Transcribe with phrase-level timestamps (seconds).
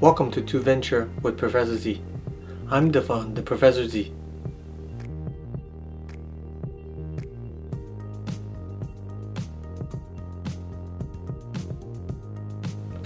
[0.00, 2.00] Welcome to To Venture with Professor Z.
[2.70, 4.12] I'm Devon, the Professor Z.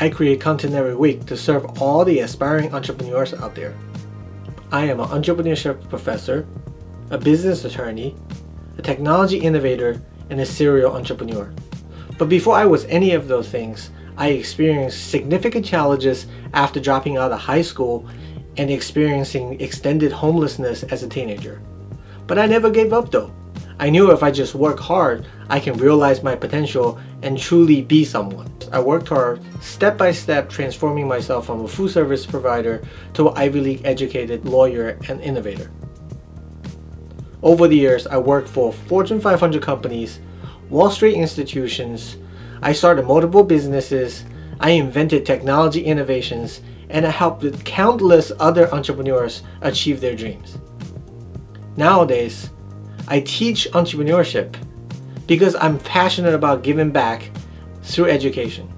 [0.00, 3.74] I create content every week to serve all the aspiring entrepreneurs out there.
[4.70, 6.46] I am an entrepreneurship professor,
[7.08, 8.14] a business attorney,
[8.76, 9.98] a technology innovator,
[10.28, 11.50] and a serial entrepreneur.
[12.18, 17.32] But before I was any of those things, I experienced significant challenges after dropping out
[17.32, 18.08] of high school
[18.56, 21.62] and experiencing extended homelessness as a teenager.
[22.26, 23.32] But I never gave up though.
[23.78, 28.04] I knew if I just work hard, I can realize my potential and truly be
[28.04, 28.52] someone.
[28.70, 32.82] I worked hard, step by step, transforming myself from a food service provider
[33.14, 35.70] to an Ivy League educated lawyer and innovator.
[37.42, 40.20] Over the years, I worked for Fortune 500 companies,
[40.70, 42.16] Wall Street institutions,
[42.62, 44.24] I started multiple businesses,
[44.60, 50.58] I invented technology innovations, and I helped countless other entrepreneurs achieve their dreams.
[51.76, 52.50] Nowadays,
[53.08, 54.54] I teach entrepreneurship
[55.26, 57.30] because I'm passionate about giving back
[57.82, 58.72] through education.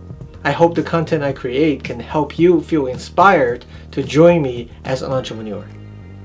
[0.44, 5.02] I hope the content I create can help you feel inspired to join me as
[5.02, 5.66] an entrepreneur.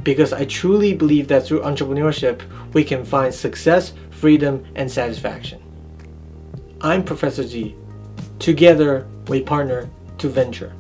[0.04, 2.42] Because I truly believe that through entrepreneurship,
[2.74, 5.62] we can find success, freedom, and satisfaction.
[6.82, 7.76] I'm Professor Z.
[8.40, 10.74] Together, we partner to venture.